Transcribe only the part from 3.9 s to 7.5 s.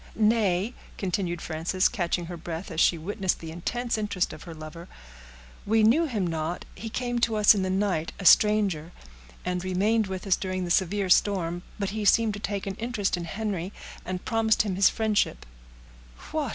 interest of her lover, "we knew him not; he came to